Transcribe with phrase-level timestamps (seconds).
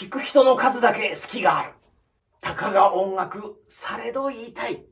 [0.00, 1.72] 聞く人の数だけ好きがある。
[2.40, 4.82] たかが音楽、されど言いたい。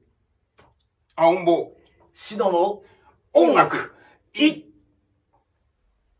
[1.16, 1.73] 青んぼ。
[2.12, 2.82] シドの
[3.32, 3.95] 音楽、
[4.34, 4.64] いっ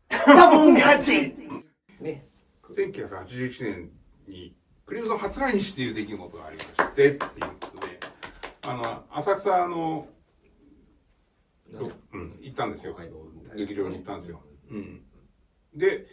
[0.07, 1.35] たもん勝ち。
[2.01, 2.25] ね。
[2.67, 3.91] 1981年
[4.27, 4.55] に
[4.87, 7.99] クリムゾン初来日っていう出来事がありましてっていうことで
[8.63, 10.07] あの浅草の、
[12.11, 12.97] うん、行ったんですよ
[13.55, 15.01] 劇場に行ったんですよ、うん、
[15.75, 16.07] で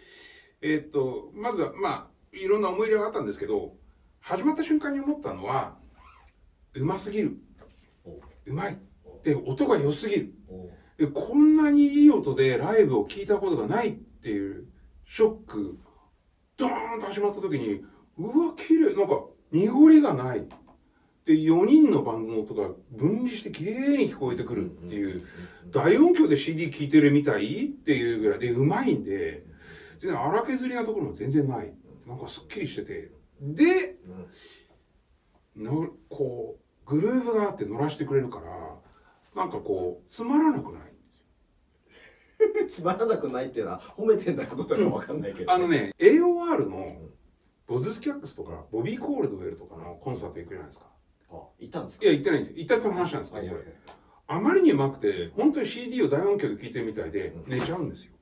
[0.60, 3.74] えーっとまずはまあいろんな思い入れがあったんですけど
[4.20, 5.76] 始まった瞬間に思ったのは
[6.74, 7.38] うますぎる。
[8.44, 8.78] うまい。
[9.22, 10.34] で音が良すぎる。
[11.14, 14.66] こんなにいい音でライブを聞いたことがないっていう
[15.06, 15.78] ショック
[16.56, 17.84] ドーンと始まった時に
[18.18, 18.94] うわ綺麗。
[18.94, 20.46] なんか濁りがない。
[21.24, 25.22] で4人のバンドの音が分離して綺麗に聞こえてくるっていう
[25.72, 29.44] 大音響で CD 聴いてるみたいっていうぐらいでうまいんで
[29.98, 31.72] 全然荒削りなところも全然ない
[32.06, 33.10] なんかすっきりしてて。
[33.40, 33.98] で
[35.56, 40.82] のこうグルーブがあって乗らしてくれるからなんかこうつまらなくない？
[42.68, 46.96] つまらなくないっていうのは褒めてんだかどうかわかんないけど、あのね AOR の
[47.66, 50.86] ボズスキャックスとかボビー・コールドウェルとかのコンサート行くじゃないですか。
[51.30, 52.04] あ行ったんですか？
[52.04, 52.52] いや行ってないんです。
[52.52, 53.38] よ行った人の話なんですけ
[54.28, 58.12] あまりにうまくて本当に CD を大音響で聴いてるみたいで寝ちゃうんですよ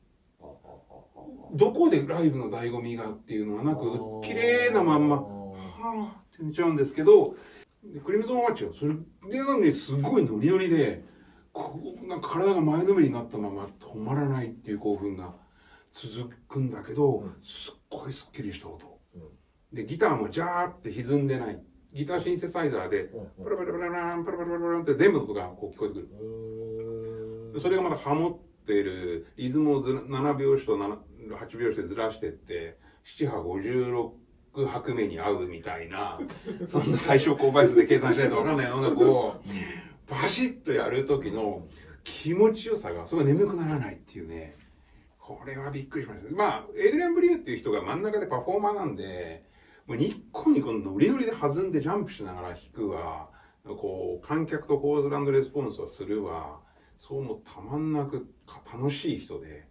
[1.55, 7.37] どこでライブの醍醐味がっていうのはなく綺麗なまんまはあって寝ちゃうんですけど
[7.85, 8.95] でクリムゾンワッチはそれ
[9.31, 11.05] でなのにすごいノリノリで
[11.53, 15.33] こうなんか体が前のめりになったまま止まらないっていう興奮が
[15.93, 17.37] 続くんだけど、うん。
[17.43, 19.23] すっごいすっきりした音、うん。
[19.73, 21.63] でギターもジャーって歪んでない。
[21.93, 23.45] ギターシンセサイザーでうん。
[23.45, 26.01] パラパラパラパラパラパラパランって全部の音がこう聞こえてく
[27.55, 30.97] るそれがまたハモってるリズムをずら7拍子と7
[31.29, 33.43] 8拍子でずらしてって7波
[34.55, 36.21] 56拍目に合うみたいな
[36.67, 39.37] そんな最小公倍数で計算しないと分かんない音楽を
[40.09, 41.67] バシッとやる時の
[42.05, 44.57] 気持ちよさがそれが眠くならないっていうね。
[45.19, 46.31] これはびっくりしました。
[46.35, 49.43] まあエイドリアン・ブリューっていう人が真ん中でパフォーマーなんで
[49.87, 53.31] もうニッコニコノリノリで弾んでジャンプしながら弾くわ。
[53.65, 56.61] こう観客とコールレスポンスはするわ。
[56.99, 58.27] そうもたまんなく
[58.71, 59.67] 楽しい人で。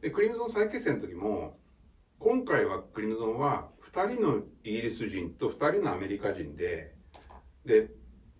[0.00, 1.58] でクリムゾン再結成の時も
[2.18, 6.94] 今回はクリムゾンは2人のイギリス人と2人のアメリカ人で
[7.64, 7.90] で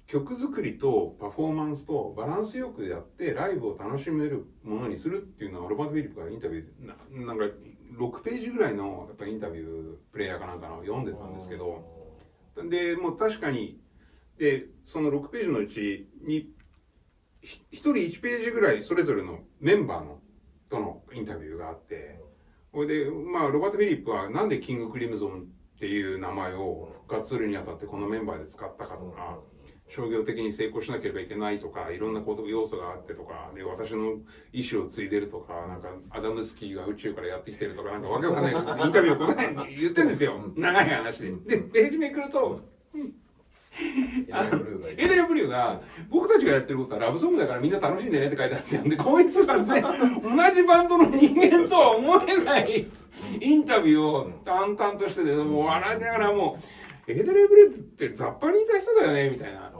[0.06, 7.44] 曲作りとパフォーマンスとバランスよくやってライブを楽しめるものにするっていうのはロバート・フィリップがインタビューでななんか
[7.96, 11.84] 6ページぐらいのやっぱインタビュープレイヤーかなんかの読んでたんですけど
[12.68, 13.78] でもう確かに
[14.38, 16.50] でその6ページのうちに
[17.40, 20.18] ひ一人1ページぐらいそれぞれのメンバーの
[20.70, 22.18] とのインタビューがあって
[22.72, 25.42] これでまあロバート・フィリップはなんでキング・クリムゾン
[25.76, 29.38] っていう名前を復活するにあたってこのメンバーで使ったかとか
[29.88, 34.18] 商業的に成功しなければいけないとかいろんなこと要素があってとかで私の
[34.52, 41.30] 意思を継いでるとかなんかアダムスキーが宇宙からやってきてるとかなんかわけわかんないインタビューを答えに言ってるんですよ長い話で。
[41.32, 42.60] でページめくると
[42.94, 43.10] あの
[44.96, 48.82] エイドリアン・ブリューが僕たちがやってることはラブソングだからみんな楽しんでねって書いてあるんですよ。
[48.84, 49.90] で、こいつら全同
[50.54, 52.86] じバンドの人間とは思えない
[53.40, 56.58] インタビューを淡々としてて、もう笑いながらも
[57.08, 59.66] う、エイドリアン・ブリューってザッパにいた人だよねみたいな。
[59.66, 59.70] あ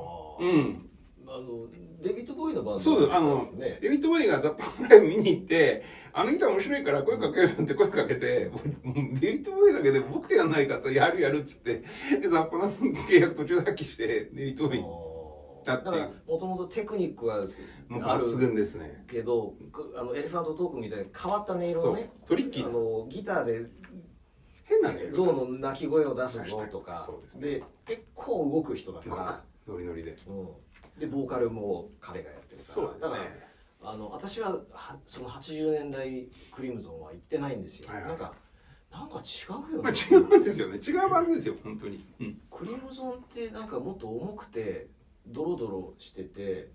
[0.41, 0.90] うん。
[1.33, 1.69] あの
[2.03, 3.79] デビッド・ボウイのバンドそうあのね。
[3.81, 8.51] デビッド・ボウイがザッパライブ見に行って、あのギター面白いから声かけようよって声かけて、
[9.21, 11.85] デビッド・ボウイだけで僕とやんないかと、やるやるっつって、
[12.21, 14.85] で、ザッパの契約途中で破棄して、デビッド・ボウイ
[15.65, 15.91] だって。
[15.91, 17.43] らもともとテクニックは
[17.89, 19.05] もう抜群ですね。
[19.09, 22.63] けどくあのエレファントトークみたいな変わった音色をね、トリッキー。
[22.65, 23.67] なあのギターで
[24.65, 25.11] 変なね。
[25.11, 27.09] 象の鳴き声を出すぞとか。
[27.23, 30.17] ですで結構動く人だから、ノリノリで。
[30.27, 30.49] うん、
[31.00, 33.50] でボーカルも彼がやってるからそうだからね。
[33.83, 38.34] あの私ははその80年代クリムゾンは行ってないんですよ、はいはいなんか
[38.91, 40.78] なんか違うよね、まあ違うんですよね。
[40.78, 42.04] 違うバンドですよ、本当に。
[42.21, 42.41] うん。
[42.51, 44.89] クリムゾンってなんかもっと重くて
[45.28, 46.69] ドロドロしててえ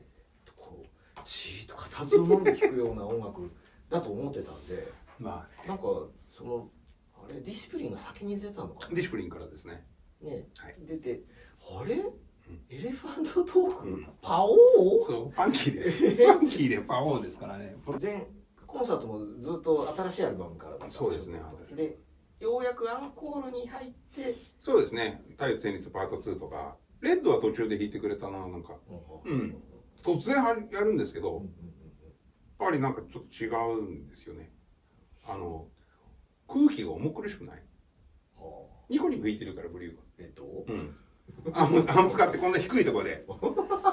[0.00, 0.02] っ
[0.44, 3.50] とこうじーっと固唾を飲んで聴くような音楽
[3.90, 4.86] だと思ってたんで
[5.18, 5.82] まあなんか
[6.30, 6.68] その
[7.16, 9.84] あれディスプリンが先に出たのかね、ディディシプリンからですね。
[10.22, 11.22] なね、はい出て
[11.60, 11.96] あれ、
[12.70, 14.06] エレファントトーク、うん。
[14.20, 14.56] パオー？
[15.06, 15.90] そう、ファンキーで。
[15.90, 17.76] ファンキーでパオーですからね。
[17.98, 18.26] 全
[18.66, 21.40] コンサートもずっと新しいアルバムからそうですね。
[21.74, 21.98] で
[22.40, 25.22] ようやくアンコールに入って、そうですね。
[25.30, 28.74] 太陽と戦慄パート2とか、レッドは途中で弾いてくれたな、なんか。
[29.24, 29.56] うん。
[30.02, 31.44] 突然はやるんですけど、やっ
[32.58, 33.48] ぱりなんかちょっと違
[33.78, 34.52] うんですよね。
[35.26, 35.66] あの、
[36.46, 37.62] 空気が重苦しくない。
[38.36, 40.44] はニコニコ弾いてるからブリューはえっと？
[40.68, 40.96] うん
[41.54, 43.24] アンアンプ使ってこんな低いところで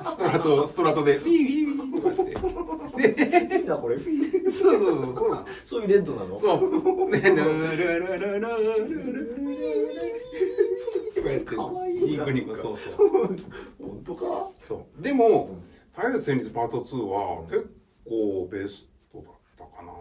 [0.03, 7.09] ストラトストラトでフィーフィーフィーとかやってで変だこれフィーそうそうそうそうなのそういうレッドなのそう。
[7.09, 9.45] ね、ルルルルルルルル
[11.15, 12.95] こうやってかわいいニコニコそうそう。
[13.79, 14.21] 本当か
[14.57, 15.01] そう。
[15.01, 15.57] でも、
[15.93, 17.69] パイレーツ戦慄パート2は結
[18.07, 19.91] 構ベストだったかな。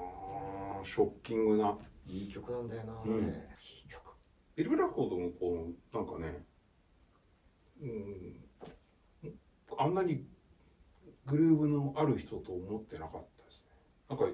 [0.84, 1.76] ショッキングな。
[2.06, 4.02] いい曲なんだよな、うんいい曲
[4.58, 6.44] エルブラフォードもこう、なんかね、
[7.80, 8.36] うん、
[9.78, 10.24] あんなに
[11.26, 13.68] グルーヴのある人と思ってなかったですね。
[14.08, 14.26] なんか、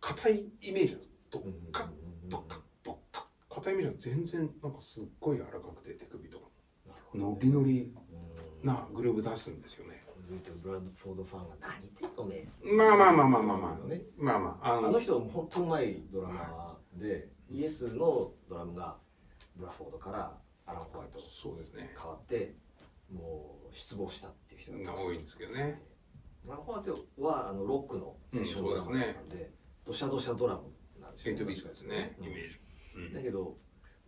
[0.00, 1.40] 硬いイメージだと、
[1.72, 1.88] カッ
[2.28, 3.24] とカッとカッ
[3.54, 6.44] 硬いイメージは全然なんかすっごい柔らかくて手首とか
[7.14, 7.92] ノリノリ
[8.62, 10.02] なグルーヴ出すんですよね。
[10.28, 13.88] ルートブラッドフォードファンが何言ってんのねまあまあまあまあまあまあ。
[13.88, 14.68] ねまあまあ。
[14.74, 18.96] ああのの人も本当うまいドラマーで、イエスのドラムが
[19.56, 20.38] ブラフォードから
[20.72, 21.94] アラン・ホワイトそうですね。
[21.96, 22.54] 変わって
[23.12, 25.82] もう失望したっていう人が多いんですけどね。
[26.46, 29.50] アラン・ホワイトはあのロックのセッションドラマなんで、
[29.84, 30.62] どしゃどしゃドラム
[31.00, 32.58] なんですエイトビートですね、イメージ。
[32.96, 33.56] うんだけど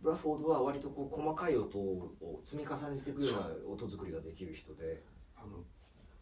[0.01, 5.01] ブラフォードは割とこう細かい音を積み重ねていくような音作りができる人で
[5.35, 5.63] あの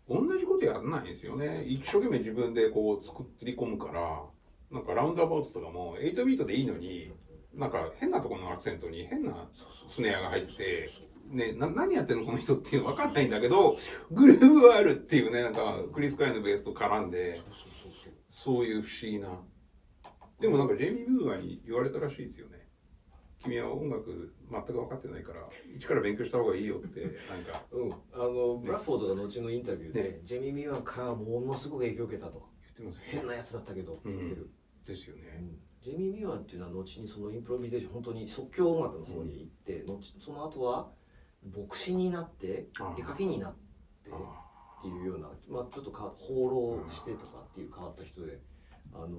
[0.07, 1.63] 同じことやらないんですよね。
[1.66, 4.24] 一生懸命自分でこう作り込むから、
[4.69, 7.12] なんかラウンドアバウトとかも8ビートでいいのに、
[7.55, 9.47] なんか変なところのアクセントに変な
[9.88, 10.89] スネアが入ってて、
[11.29, 13.77] ね、な何やってんのこの人っていうの分かんないんだけど、
[14.11, 17.41] グルーヴはあるっていうね、なんかクリス・カイのベースと絡んで、
[18.27, 19.41] そういう不思議な。
[20.39, 22.67] でもなんかジェイミー・ミューアに言われたらしいですよね。
[23.39, 27.11] 君は音楽全く分かってないから、一から勉強した方がいいよって、なん
[27.44, 27.63] か。
[27.71, 30.19] うん、あのブラフォードが後のインタビューで、ね。
[30.23, 32.47] ジェミー・ミューアからものすごく影響を受けたと。
[32.63, 33.01] 言ってます。
[33.03, 34.49] 変なやつだったけどって言ってる、
[34.85, 35.21] ですよね。
[35.39, 40.89] うんジェミー・ミューアっていうのは後にそのインプロビゼーション本当に即興音楽の方に行って、後その後は
[41.45, 43.56] 牧師になって絵描きになっ
[44.03, 48.39] てっあていうような、まあ、ちょっとか放浪してとかっていう変わった人で、
[48.94, 49.12] あのー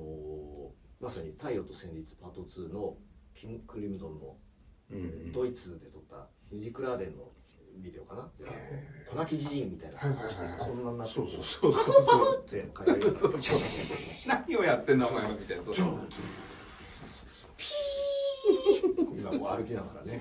[1.00, 2.96] まさに「太陽と旋律パート2」の
[3.34, 5.32] キン・クリムゾンのーうん。
[5.32, 7.30] ドイツで撮ったミュージックラーデンの
[7.76, 8.30] ビデオかな？
[8.38, 12.44] であのへ粉木じじいみたいな格好してこんなになってそうそうそうそう。
[12.72, 13.00] パそう。
[13.00, 15.62] そうそうシャシャシャシャシャシャ何をやってんだお前はみたいな。
[15.64, 15.74] そう。
[15.74, 16.08] ジョン
[19.32, 20.20] 今もう歩きながらね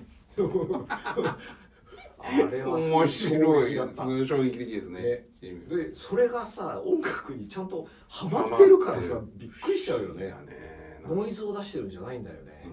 [2.25, 3.75] あれは面白い
[4.25, 5.25] 衝撃的ですね。
[5.41, 10.33] でそれがさ音楽にちゃんとハマってるからさびっくりしちゃうよね。
[11.05, 12.63] ノイズを出してるんじゃないんだよね、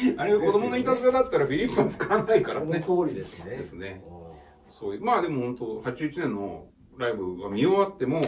[0.00, 0.20] うん。
[0.20, 2.82] あれが子供のいたずらだったらフィリップは使わないからね。
[2.82, 3.50] その通りですね。
[3.50, 4.02] ですね。
[4.04, 4.18] うん。
[4.66, 6.66] そういうまあでも本当81年の
[6.98, 8.20] ライブが見終わっても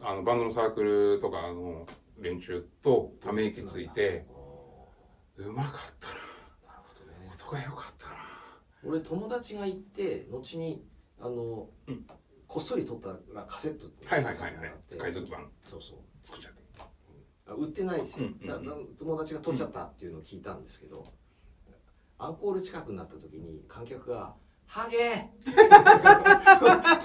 [0.00, 1.84] あのバンドのサークルとかの
[2.20, 4.24] 連中とため息ついて
[5.36, 6.14] うまかったな
[7.50, 8.14] が良かったな。
[8.82, 10.84] 俺友達が行って後に
[11.20, 12.06] あの、うん。
[12.46, 14.74] こっそり撮ったらカセットってはいはいはいはい。
[14.98, 15.48] 海賊版。
[15.64, 15.98] そうそう。
[16.22, 16.60] 作っちゃって。
[17.46, 18.64] あ売ってないし、うんうんうん。
[18.64, 21.04] だだ友達が撮っちゃったっていうのを聞いたんですけど、
[22.18, 24.34] アンコール近くになった時に観客が
[24.66, 25.30] 「ハゲ!」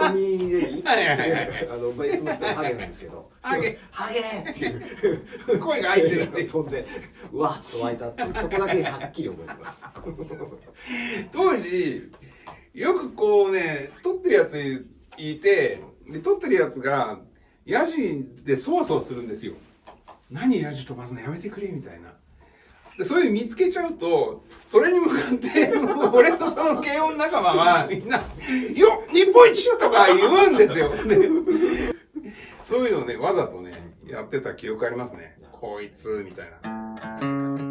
[0.08, 1.70] トミー・レビーはいはいはいはい。
[1.70, 3.80] あのベースの人はハゲなんですけど「ハゲ。
[3.92, 4.20] ハゲ!」
[4.52, 5.60] っていう。
[5.60, 6.22] 声が入ってる。
[6.24, 6.86] って飛んで
[7.32, 8.34] うわっと湧いたっていう。
[8.34, 9.84] そこだけはっきり覚えてます。
[11.32, 12.12] 当時
[12.74, 14.86] よくこうね撮ってるやつ
[15.18, 17.20] いてで撮ってるやつが
[17.66, 19.54] ヤジでそわそわするんですよ
[20.30, 22.14] 何ヤジ飛ばすのやめてくれみたいな
[23.04, 25.72] そういう見つけちゃうとそれに向かって
[26.14, 28.18] 俺とその軽音仲間はみんな
[28.74, 30.92] 「よっ日本一!」とか言うんですよ、
[32.64, 33.72] そういうのをねわざとね
[34.08, 35.36] やってた記憶ありますね。
[35.52, 37.66] こいつみたいな。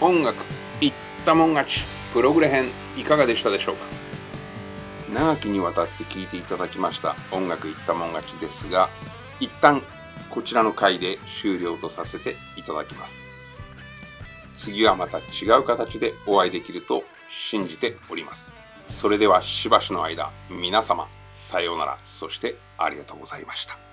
[0.00, 0.36] 音楽
[0.80, 0.92] 言っ
[1.24, 1.84] たもん勝ち。
[2.12, 3.99] プログレ編いかがでしたでしょうか？
[5.12, 7.16] 長きにわたって聴いていただきました。
[7.32, 8.88] 音楽いったもん勝ちですが
[9.40, 9.82] 一旦
[10.30, 13.20] こちらの回で終了とさせていただきます。
[14.54, 18.46] 次はまた違う形でお会いできると信じております。
[18.86, 21.98] それではしばしの間皆様さようなら。
[22.02, 23.89] そしてありがとうございました。